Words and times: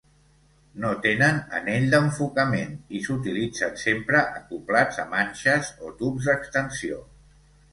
No 0.83 0.93
tenen 1.01 1.35
anell 1.57 1.85
d'enfocament 1.91 2.73
i 2.99 3.01
s'utilitzen 3.09 3.77
sempre 3.83 4.25
acoblats 4.41 5.03
a 5.05 5.07
manxes 5.13 5.71
o 5.91 5.97
tubs 6.01 6.33
d'extensió. 6.33 7.03